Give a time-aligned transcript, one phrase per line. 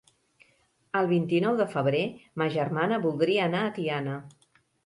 [1.01, 2.01] El vint-i-nou de febrer
[2.43, 4.21] ma germana voldria anar a Tiana.